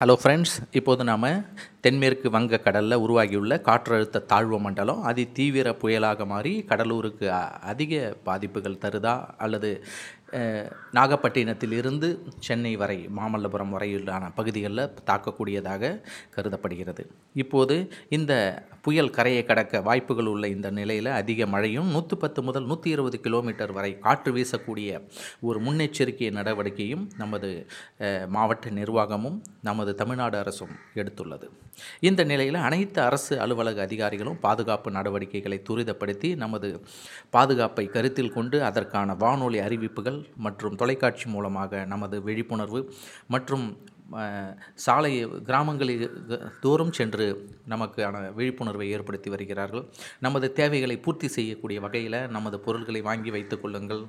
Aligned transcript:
Hello 0.00 0.14
friends 0.16 0.54
இப்போது 0.70 1.02
நாம் 1.04 1.24
தென்மேற்கு 1.80 2.28
வங்க 2.30 2.60
கடலில் 2.60 2.96
உருவாகியுள்ள 2.96 3.56
காற்றழுத்த 3.60 4.22
தாழ்வு 4.26 4.58
மண்டலம் 4.58 5.00
அதி 5.02 5.24
தீவிர 5.32 5.74
புயலாக 5.80 6.26
மாறி 6.26 6.52
கடலூருக்கு 6.68 7.26
அதிக 7.64 7.92
பாதிப்புகள் 8.24 8.78
தருதா 8.80 9.14
அல்லது 9.36 9.70
நாகப்பட்டினத்திலிருந்து 10.98 12.08
சென்னை 12.46 12.72
வரை 12.82 12.98
மாமல்லபுரம் 13.18 13.72
வரையிலான 13.76 14.24
பகுதிகளில் 14.38 14.84
தாக்கக்கூடியதாக 15.10 15.92
கருதப்படுகிறது. 16.34 17.04
இப்போது 17.42 17.76
இந்த 18.18 18.32
புயல் 18.86 19.14
கரையை 19.16 19.42
கடக்க 19.44 19.80
வாய்ப்புகள் 19.88 20.30
உள்ள 20.32 20.44
இந்த 20.56 20.68
நிலையில் 20.78 21.10
அதிக 21.20 21.46
மழையும் 21.54 21.88
நூற்றி 21.94 22.16
பத்து 22.22 22.40
முதல் 22.42 22.68
நூற்றி 22.70 22.88
இருபது 22.96 23.16
கிலோமீட்டர் 23.26 23.74
வரை 23.78 23.90
காற்று 24.06 24.30
வீசக்கூடிய 24.36 25.00
ஒரு 25.48 25.58
முன்னெச்சரிக்கை 25.66 26.30
நடவடிக்கையும் 26.38 27.04
நமது 27.22 27.50
மாவட்ட 28.36 28.70
நிர்வாகமும் 28.78 29.38
நமது 29.68 29.94
தமிழ்நாடு 30.00 30.38
அரசும் 30.42 30.74
எடுத்துள்ளது. 31.00 31.46
இந்த 32.08 32.20
நிலையில் 32.30 32.60
அனைத்து 32.68 33.00
அரசு 33.08 33.34
அலுவலக 33.44 33.82
அதிகாரிகளும் 33.88 34.40
பாதுகாப்பு 34.46 34.88
நடவடிக்கைகளை 34.98 35.58
துரிதப்படுத்தி 35.68 36.30
நமது 36.44 36.70
பாதுகாப்பை 37.36 37.86
கருத்தில் 37.96 38.34
கொண்டு 38.38 38.56
அதற்கான 38.70 39.14
வானொலி 39.24 39.60
அறிவிப்புகள் 39.66 40.19
மற்றும் 40.36 40.76
தொலைக்காட்சி 40.76 41.28
மூலமாக 41.30 41.84
நமது 41.84 42.22
விழிப்புணர்வு 42.22 42.82
மற்றும் 43.26 43.66
சாலை 44.74 45.12
கிராமங்களில் 45.48 46.10
தோறும் 46.60 46.92
சென்று 46.92 47.26
நமக்கான 47.68 48.22
விழிப்புணர்வை 48.34 48.90
ஏற்படுத்தி 48.90 49.30
வருகிறார்கள். 49.30 49.84
நமது 50.20 50.52
தேவைகளை 50.52 50.96
பூர்த்தி 50.98 51.28
செய்யக்கூடிய 51.28 51.80
வகையில் 51.80 52.28
நமது 52.28 52.60
பொருள்களை 52.60 53.00
வாங்கி 53.00 53.30
வைத்துக் 53.30 53.62
கொள்ளுங்கள். 53.62 54.02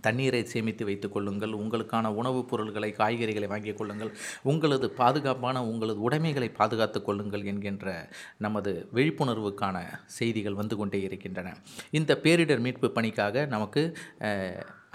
தண்ணீரை 0.00 0.44
சேமித்து 0.52 0.84
வைத்துக் 0.84 1.12
கொள்ளுங்கள். 1.12 1.52
உங்களுக்கான 1.52 2.06
உணவுப் 2.20 2.48
பொருள்களை 2.48 2.94
காய்கறிகளை 2.98 3.48
வாங்கிக் 3.48 3.78
கொள்ளுங்கள். 3.78 4.12
உங்களது 4.42 4.90
பாதுகாப்பான 4.90 5.66
உங்களது 5.66 6.00
உடைமைகளை 6.00 6.48
பாதுகாத்துக் 6.48 7.04
கொள்ளுங்கள் 7.04 7.44
என்கின்ற 7.44 8.08
நமது 8.38 8.88
விழிப்புணர்வுக்கான 8.94 9.76
செய்திகள் 10.06 10.54
வந்து 10.54 10.76
கொண்டே 10.76 11.00
இருக்கின்றன. 11.00 11.56
இந்த 11.90 12.20
பேரிடர் 12.22 12.60
மீட்பு 12.60 12.90
பணிக்காக 12.90 13.46
நமக்கு 13.46 13.84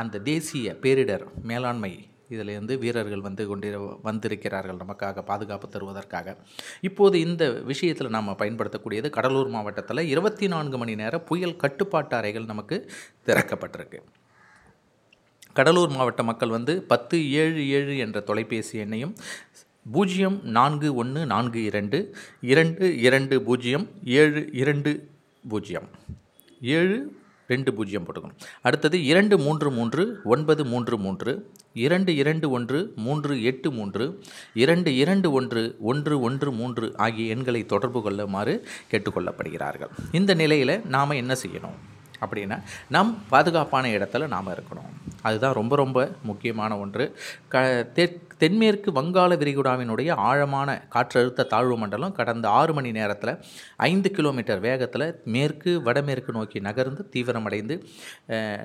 அந்த 0.02 0.22
தேசிய 0.32 0.78
பேரிடர் 0.84 1.26
மேலாண்மை 1.50 1.92
இதிலேருந்து 2.34 2.74
வீரர்கள் 2.84 3.26
வந்து 3.28 3.44
கொண்டு 3.52 3.68
வந்திருக்கிறார்கள் 4.08 4.80
நமக்காக 4.82 5.22
பாதுகாப்பு 5.30 5.68
தருவதற்காக. 5.76 6.36
இப்போது 6.88 7.16
இந்த 7.28 7.44
விஷயத்தில் 7.72 8.14
நாம் 8.16 8.30
பயன்படுத்தக்கூடியது 8.42 9.10
கடலூர் 9.18 9.50
மாவட்டத்தில் 9.56 10.10
இருபத்தி 10.14 10.48
நான்கு 10.54 10.78
மணி 10.82 10.96
நேர 11.02 11.16
புயல் 11.30 11.56
கட்டுப்பாட்டு 11.64 12.16
அறைகள் 12.20 12.50
நமக்கு 12.52 12.78
திறக்கப்பட்டிருக்கு. 13.28 14.02
கடலூர் 15.58 15.96
மாவட்ட 15.98 16.24
மக்கள் 16.30 16.56
வந்து 16.58 16.74
பத்து 16.92 17.18
ஏழு 17.42 17.62
ஏழு 17.78 17.96
என்ற 18.06 18.20
தொலைபேசி 18.30 18.76
எண்ணையும் 18.84 19.16
பூஜ்ஜியம் 19.96 20.38
நான்கு 20.58 20.90
ஒன்று 21.02 21.22
நான்கு 21.34 21.60
இரண்டு 21.70 22.00
இரண்டு 22.54 22.88
இரண்டு 23.08 23.36
பூஜ்ஜியம் 23.48 23.88
ஏழு 24.20 24.42
இரண்டு 24.62 24.92
பூஜ்ஜியம். 25.52 25.88
ஏழு 26.78 26.98
ரெண்டு 27.54 27.74
பூஜ்ஜியம் 27.78 28.06
போட்டுக்கணும். 28.08 28.40
அடுத்தது 28.68 28.98
இரண்டு 29.12 29.36
மூன்று 29.46 29.70
மூன்று 29.78 30.04
ஒன்பது 30.34 30.64
மூன்று 30.72 30.98
மூன்று 31.06 31.32
இரண்டு 31.86 32.12
இரண்டு 32.22 32.48
ஒன்று 32.58 32.80
மூன்று 33.06 33.34
எட்டு 33.52 33.72
மூன்று 33.78 34.06
இரண்டு 34.64 34.92
இரண்டு 35.04 35.28
ஒன்று 35.40 35.64
ஒன்று 35.92 36.16
ஒன்று 36.28 36.52
மூன்று 36.60 36.88
ஆகிய 37.06 37.34
எண்களை 37.36 37.62
தொடர்பு 37.74 38.02
கொள்ளுமாறு 38.08 38.56
கேட்டுக்கொள்ளப்படுகிறார்கள். 38.92 39.94
இந்த 40.20 40.34
நிலையில் 40.42 40.76
நாம் 40.96 41.20
என்ன 41.22 41.36
செய்யணும்? 41.44 41.78
அப்படின்னா 42.22 42.58
நம் 42.96 43.14
பாதுகாப்பான 43.30 43.88
இடத்துல 43.98 44.28
நாம் 44.36 44.54
இருக்கணும். 44.56 44.90
அதுதான் 45.22 45.58
ரொம்ப 45.60 45.74
ரொம்ப 45.76 46.00
முக்கியமான 46.24 46.72
ஒன்று. 46.78 47.06
க 47.54 47.64
தெ 47.98 48.04
தென்மேற்கு 48.42 48.90
வங்காள 48.92 49.32
விரிகுடாவினுடைய 49.36 50.10
ஆழமான 50.28 50.70
காற்றழுத்த 50.94 51.48
தாழ்வு 51.48 51.78
மண்டலம் 51.78 52.16
கடந்த 52.20 52.46
ஆறு 52.50 52.74
மணி 52.74 52.92
நேரத்தில் 52.92 53.34
ஐந்து 53.90 54.10
கிலோமீட்டர் 54.12 54.62
வேகத்தில் 54.68 55.08
மேற்கு 55.36 55.72
வடமேற்கு 55.82 56.34
நோக்கி 56.34 56.60
நகர்ந்து 56.60 57.04
தீவிரமடைந்து 57.14 57.78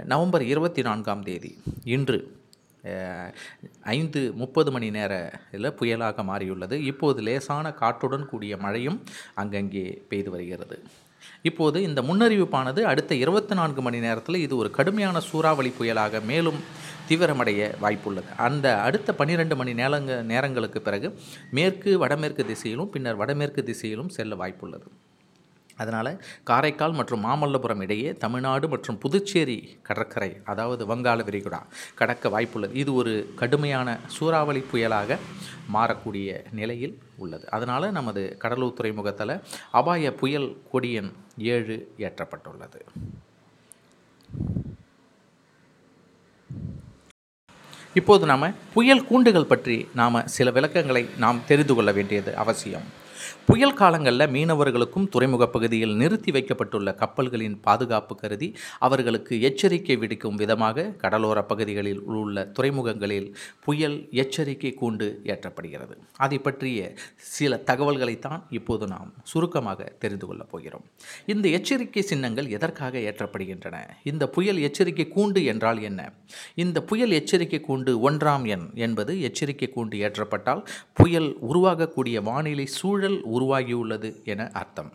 நவம்பர் 0.04 0.44
இருபத்தி 0.52 0.82
நான்காம் 0.82 1.22
தேதி 1.22 1.52
இன்று 1.96 2.18
ஐந்து 3.82 4.32
முப்பது 4.34 4.70
மணி 4.70 4.90
நேர 4.90 5.12
இதில் 5.52 5.76
புயலாக 5.80 6.24
மாறியுள்ளது. 6.30 6.76
இப்போது 6.84 7.22
லேசான 7.22 7.72
காற்றுடன் 7.72 8.28
கூடிய 8.28 8.56
மழையும் 8.56 9.02
அங்கங்கே 9.34 9.86
பெய்து 10.08 10.30
வருகிறது. 10.30 10.78
இப்போது 11.42 11.78
இந்த 11.82 12.00
முன்னறிவிப்பானது 12.02 12.80
அடுத்த 12.80 13.14
இருபத்தி 13.14 13.54
நான்கு 13.54 13.82
மணி 13.82 13.98
நேரத்தில் 13.98 14.42
இது 14.46 14.56
ஒரு 14.56 14.70
கடுமையான 14.70 15.20
சூறாவளி 15.20 15.72
புயலாக 15.78 16.20
மேலும் 16.24 16.58
தீவிரமடைய 17.08 17.70
வாய்ப்புள்ளது. 17.82 18.28
அந்த 18.36 18.66
அடுத்த 18.80 19.14
பன்னிரெண்டு 19.14 19.56
மணி 19.56 19.72
நேரங்க 19.72 20.22
நேரங்களுக்கு 20.22 20.82
பிறகு 20.82 21.18
மேற்கு 21.50 21.98
வடமேற்கு 21.98 22.44
திசையிலும் 22.44 22.90
பின்னர் 22.90 23.16
வடமேற்கு 23.16 23.62
திசையிலும் 23.62 24.08
செல்ல 24.08 24.34
வாய்ப்புள்ளது. 24.34 24.88
அதனால் 25.82 26.10
காரைக்கால் 26.50 26.96
மற்றும் 26.98 27.24
மாமல்லபுரம் 27.26 27.82
இடையே 27.86 28.10
தமிழ்நாடு 28.24 28.68
மற்றும் 28.74 28.98
புதுச்சேரி 29.04 29.58
கடற்கரை 29.88 30.30
அதாவது 30.52 30.82
வங்காள 30.92 31.18
விரிகுடா 31.28 31.60
கடக்க 32.00 32.32
வாய்ப்புள்ளது. 32.34 32.74
இது 32.82 32.92
ஒரு 33.00 33.12
கடுமையான 33.42 33.96
சூறாவளி 34.16 34.62
புயலாக 34.72 35.18
மாறக்கூடிய 35.76 36.40
நிலையில் 36.60 36.96
உள்ளது. 37.24 37.46
அதனால் 37.56 37.94
நமது 37.98 38.24
கடலூர் 38.44 38.78
துறைமுகத்தில் 38.80 39.36
அபாய 39.80 40.14
புயல் 40.22 40.48
கொடியன் 40.72 41.12
ஏழு 41.54 41.76
ஏற்றப்பட்டுள்ளது. 42.06 42.80
இப்போது 48.00 48.24
நாம் 48.30 48.54
புயல் 48.74 49.06
கூண்டுகள் 49.08 49.50
பற்றி 49.50 49.76
நாம் 50.00 50.26
சில 50.36 50.50
விளக்கங்களை 50.56 51.02
நாம் 51.24 51.44
தெரிந்து 51.50 51.74
கொள்ள 51.74 51.90
வேண்டியது 51.98 52.30
அவசியம். 52.42 52.86
புயல் 53.46 53.74
காலங்களில் 53.74 54.26
மீனவர்களுக்கும் 54.26 55.08
துறைமுக 55.08 55.46
பகுதியில் 55.46 55.94
நிறுத்தி 55.94 56.30
வைக்கப்பட்டுள்ள 56.30 56.94
கப்பல்களின் 56.94 57.56
பாதுகாப்பு 57.60 58.16
கருதி 58.16 58.48
அவர்களுக்கு 58.78 59.40
எச்சரிக்கை 59.40 59.96
விடுக்கும் 59.96 60.34
விதமாக 60.34 60.86
கடலோர 60.98 61.42
பகுதிகளில் 61.42 62.00
உள்ள 62.00 62.44
துறைமுகங்களில் 62.58 63.28
புயல் 63.64 64.08
எச்சரிக்கை 64.10 64.76
கூண்டு 64.80 65.08
ஏற்றப்படுகிறது. 65.24 65.96
அதை 66.16 66.38
பற்றிய 66.38 66.94
சில 67.16 67.62
தகவல்களைத்தான் 67.66 68.42
இப்போது 68.50 68.86
நாம் 68.86 69.12
சுருக்கமாக 69.22 69.92
தெரிந்து 69.98 70.26
கொள்ளப் 70.26 70.50
போகிறோம். 70.50 70.84
இந்த 71.26 71.48
எச்சரிக்கை 71.48 72.02
சின்னங்கள் 72.02 72.48
எதற்காக 72.48 72.98
ஏற்றப்படுகின்றன? 72.98 73.76
இந்த 74.04 74.28
புயல் 74.28 74.58
எச்சரிக்கை 74.58 75.06
கூண்டு 75.16 75.44
என்றால் 75.44 75.80
என்ன? 75.80 76.12
இந்த 76.54 76.82
புயல் 76.82 77.10
எச்சரிக்கை 77.10 77.60
கூண்டு 77.68 77.92
ஒன்றாம் 78.10 78.46
எண் 78.46 78.66
என்பது 78.74 79.20
எச்சரிக்கை 79.20 79.70
கூண்டு 79.76 79.96
ஏற்றப்பட்டால் 80.06 80.62
புயல் 80.94 81.30
உருவாகக்கூடிய 81.50 82.22
வானிலை 82.22 82.66
சூழல் 82.66 83.13
உருவாகியுள்ளது 83.34 84.10
என 84.24 84.50
அர்த்தம். 84.52 84.92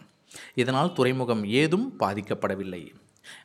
இதனால் 0.55 0.93
துறைமுகம் 0.93 1.43
ஏதும் 1.61 1.87
பாதிக்கப்படவில்லை. 1.99 2.81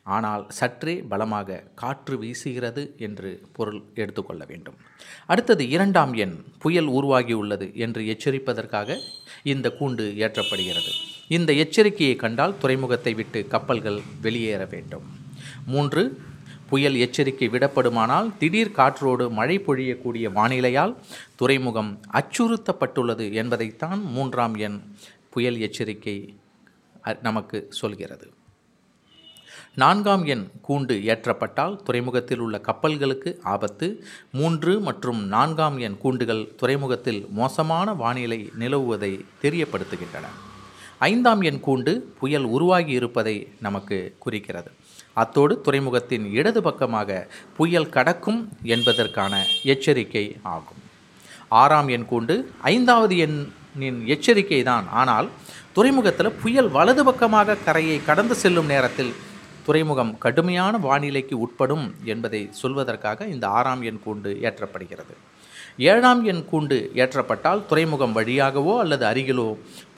ஆனால் 0.03 0.43
சற்றே 0.49 0.93
பலமாக 1.11 1.57
காற்று 1.75 2.15
வீசுகிறது 2.21 2.83
என்று 2.97 3.31
பொருள் 3.55 3.81
எடுத்துக்கொள்ள 3.95 4.43
வேண்டும். 4.45 4.77
அடுத்தது 5.25 5.63
இரண்டாம் 5.69 6.13
எண் 6.13 6.35
புயல் 6.63 6.89
உருவாகியுள்ளது 6.89 7.67
என்று 7.75 8.01
எச்சரிப்பதற்காக 8.13 8.97
இந்த 9.43 9.69
கூண்டு 9.79 10.05
ஏற்றப்படுகிறது 10.23 10.91
இந்த 11.27 11.53
எச்சரிக்கையை 11.53 12.15
கண்டால் 12.15 12.57
துறைமுகத்தை 12.57 13.13
விட்டு 13.13 13.47
கப்பல்கள் 13.47 13.99
வெளியேற 14.21 14.65
வேண்டும். 14.65 15.05
மூன்று 15.65 16.03
புயல் 16.69 16.95
எச்சரிக்கை 16.95 17.49
விடப்படுமானால் 17.49 18.37
திடீர் 18.37 18.71
காற்றோடு 18.71 19.29
மழை 19.29 19.59
பொழியக்கூடிய 19.59 20.31
வானிலையால் 20.31 20.95
துறைமுகம் 21.35 21.99
அச்சுறுத்தப்பட்டுள்ளது 22.13 23.33
என்பதைத்தான் 23.33 24.01
மூன்றாம் 24.03 24.55
எண் 24.55 24.81
புயல் 25.29 25.59
எச்சரிக்கை 25.59 26.35
அ- 27.07 27.19
நமக்கு 27.21 27.65
சொல்கிறது. 27.69 28.33
நான்காம் 29.75 30.25
எண் 30.25 30.47
கூண்டு 30.69 31.03
ஏற்றப்பட்டால் 31.03 31.83
துறைமுகத்தில் 31.83 32.39
உள்ள 32.39 32.61
கப்பல்களுக்கு 32.65 33.37
ஆபத்து. 33.43 34.05
மூன்று 34.31 34.79
மற்றும் 34.79 35.27
நான்காம் 35.27 35.77
எண் 35.77 35.97
கூண்டுகள் 35.97 36.55
துறைமுகத்தில் 36.55 37.25
மோசமான 37.29 37.93
வானிலை 37.93 38.51
நிலவுவதை 38.59 39.25
தெரியப்படுத்துகின்றன. 39.41 40.54
ஐந்தாம் 41.01 41.41
எண் 41.41 41.59
கூண்டு 41.65 41.91
புயல் 42.19 42.45
உருவாகி 42.45 42.91
இருப்பதை 42.91 43.33
நமக்கு 43.65 43.97
குறிக்கிறது. 44.19 44.69
அத்தோடு 45.13 45.53
துறைமுகத்தின் 45.61 46.25
இடது 46.31 46.61
பக்கமாக 46.61 47.27
புயல் 47.57 47.89
கடக்கும் 47.89 48.39
என்பதற்கான 48.63 49.33
எச்சரிக்கை 49.63 50.23
ஆகும். 50.55 50.81
ஆறாம் 51.61 51.87
எண் 51.87 52.07
கூண்டு 52.11 52.35
ஐந்தாவது 52.61 53.17
எண்ணின் 53.17 53.99
எச்சரிக்கை 54.07 54.63
தான். 54.63 54.87
ஆனால் 55.01 55.29
துறைமுகத்தில் 55.73 56.37
புயல் 56.41 56.69
வலது 56.69 57.03
பக்கமாக 57.03 57.59
கரையை 57.67 58.03
கடந்து 58.03 58.35
செல்லும் 58.35 58.71
நேரத்தில் 58.73 59.13
துறைமுகம் 59.65 60.17
கடுமையான 60.17 60.77
வானிலைக்கு 60.77 61.35
உட்படும் 61.45 61.85
என்பதை 62.13 62.49
சொல்வதற்காக 62.61 63.27
இந்த 63.27 63.47
ஆறாம் 63.47 63.81
எண் 63.81 64.03
கூண்டு 64.05 64.31
ஏற்றப்படுகிறது. 64.47 65.15
ஏழாம் 65.91 66.21
எண் 66.31 66.43
கூண்டு 66.51 66.77
ஏற்றப்பட்டால் 67.03 67.65
துறைமுகம் 67.69 68.13
வழியாகவோ 68.17 68.73
அல்லது 68.83 69.05
அருகிலோ 69.05 69.47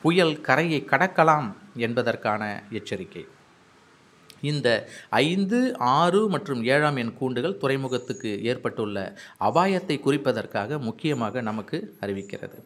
புயல் 0.07 0.35
கரையை 0.49 0.81
கடக்கலாம் 0.91 1.49
என்பதற்கான 1.87 2.43
எச்சரிக்கை. 2.79 3.25
இந்த 4.49 4.67
ஐந்து 5.27 5.59
ஆறு 5.99 6.19
மற்றும் 6.33 6.59
ஏழாம் 6.73 6.97
எண் 7.01 7.13
கூண்டுகள் 7.19 7.55
துறைமுகத்துக்கு 7.61 8.31
ஏற்பட்டுள்ள 8.51 8.97
அபாயத்தை 9.47 9.95
குறிப்பதற்காக 10.03 10.79
முக்கியமாக 10.87 11.41
நமக்கு 11.47 11.77
அறிவிக்கிறது. 12.03 12.57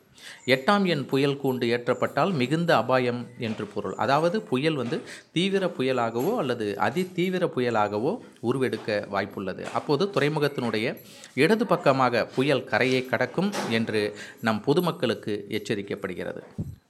எட்டாம் 0.56 0.86
எண் 0.94 1.06
புயல் 1.12 1.38
கூண்டு 1.44 1.70
ஏற்றப்பட்டால் 1.76 2.34
மிகுந்த 2.42 2.72
அபாயம் 2.82 3.22
என்று 3.48 3.68
பொருள். 3.76 3.96
அதாவது 4.06 4.40
புயல் 4.52 4.80
வந்து 4.82 5.00
தீவிர 5.38 5.72
புயலாகவோ 5.78 6.34
அல்லது 6.44 6.68
அதி 6.88 7.06
தீவிர 7.20 7.46
புயலாகவோ 7.56 8.14
உருவெடுக்க 8.50 9.00
வாய்ப்புள்ளது. 9.16 9.66
அப்போது 9.80 10.06
துறைமுகத்தினுடைய 10.18 10.96
இடது 11.46 11.68
பக்கமாக 11.74 12.28
புயல் 12.38 12.68
கரையை 12.74 13.04
கடக்கும் 13.14 13.52
என்று 13.80 14.04
நம் 14.48 14.64
பொதுமக்களுக்கு 14.70 15.36
எச்சரிக்கப்படுகிறது. 15.60 16.44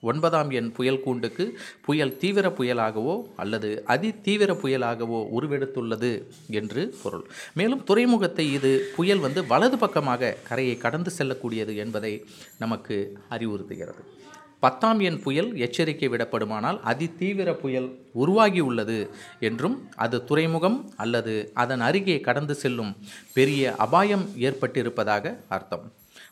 ஒன்பதாம் 0.09 0.51
எண் 0.59 0.69
புயல் 0.77 1.01
கூண்டுக்கு 1.06 1.45
புயல் 1.88 2.15
தீவிர 2.21 2.48
புயலாகவோ 2.59 3.15
அல்லது 3.44 3.69
அதி 3.94 4.12
தீவிர 4.27 4.51
புயலாகவோ 4.63 5.19
உருவெடுத்துள்ளது 5.38 6.13
என்று 6.59 6.83
பொருள். 7.01 7.25
மேலும் 7.59 7.83
துறைமுகத்தை 7.89 8.48
இது 8.57 8.71
புயல் 8.98 9.24
வந்து 9.25 9.44
வலது 9.51 9.80
பக்கமாக 9.83 10.36
கரையை 10.50 10.77
கடந்து 10.86 11.13
செல்லக்கூடியது 11.18 11.75
என்பதை 11.86 12.13
நமக்கு 12.63 12.98
அறிவுறுத்துகிறது. 13.36 14.03
பத்தாம் 14.63 15.00
எண் 15.07 15.19
புயல் 15.24 15.48
எச்சரிக்கை 15.65 16.07
விடப்படுமானால் 16.13 16.80
அதி 16.89 17.07
தீவிர 17.21 17.50
புயல் 17.62 17.88
உருவாகி 18.24 18.62
உள்ளது 18.68 18.98
என்றும் 19.50 19.77
அது 20.03 20.18
துறைமுகம் 20.30 20.77
அல்லது 21.03 21.33
அதன் 21.63 21.83
அருகே 21.88 22.18
கடந்து 22.27 22.56
செல்லும் 22.63 22.92
பெரிய 23.38 23.74
அபாயம் 23.86 24.25
ஏற்பட்டிருப்பதாக 24.48 25.33
அர்த்தம். 25.57 25.86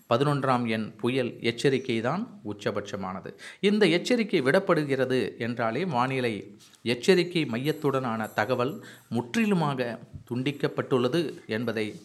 பதினொன்றாம் 0.09 0.67
எண் 0.67 0.95
புயல் 0.95 1.41
எச்சரிக்கை 1.41 2.01
தான் 2.01 2.41
உச்சபட்சமானது. 2.51 3.31
இந்த 3.59 3.85
எச்சரிக்கை 3.85 4.41
விடப்படுகிறது 4.41 5.37
என்றாலே 5.37 5.85
வானிலை 5.85 6.57
எச்சரிக்கை 6.83 7.45
மையத்துடனான 7.45 8.33
தகவல் 8.33 8.83
முற்றிலுமாக 9.09 9.99
துண்டிக்கப்பட்டுள்ளது 10.31 11.21
என்பதை 11.45 12.01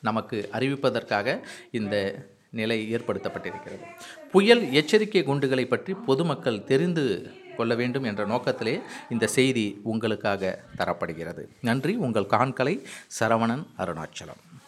நமக்கு 0.00 0.48
அறிவிப்பதற்காக 0.52 1.40
இந்த 1.70 2.26
நிலை 2.50 2.94
ஏற்படுத்தப்பட்டிருக்கிறது. 2.96 3.84
புயல் 4.32 4.72
எச்சரிக்கை 4.72 5.22
குண்டுகளை 5.22 5.66
பற்றி 5.66 5.94
பொதுமக்கள் 5.94 6.64
தெரிந்து 6.64 7.30
கொள்ள 7.56 7.74
வேண்டும் 7.74 8.04
என்ற 8.04 8.24
நோக்கத்திலே 8.24 8.80
இந்த 9.10 9.26
செய்தி 9.26 9.80
உங்களுக்காக 9.82 10.64
தரப்படுகிறது. 10.76 11.48
நன்றி. 11.60 11.94
உங்கள் 11.96 12.32
காண்கலை 12.36 12.84
சரவணன் 13.20 13.64
அருணாச்சலம். 13.78 14.53